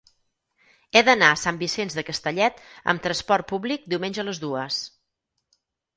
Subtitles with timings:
[0.93, 2.63] He d'anar a Sant Vicenç de Castellet
[2.95, 4.81] amb trasport públic diumenge a les dues.